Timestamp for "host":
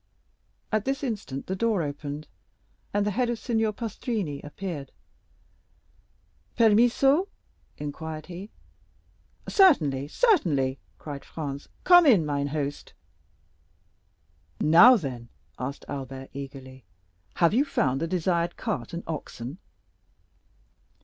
12.45-12.93